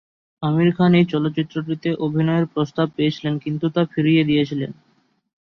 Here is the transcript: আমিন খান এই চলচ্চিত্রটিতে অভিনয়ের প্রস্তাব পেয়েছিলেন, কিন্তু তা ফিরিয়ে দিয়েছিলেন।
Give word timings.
আমিন 0.43 0.69
খান 0.71 0.91
এই 0.93 1.05
চলচ্চিত্রটিতে 1.05 1.89
অভিনয়ের 2.05 2.45
প্রস্তাব 2.53 2.87
পেয়েছিলেন, 2.95 3.33
কিন্তু 3.37 3.65
তা 3.75 3.81
ফিরিয়ে 3.85 4.23
দিয়েছিলেন। 4.23 4.71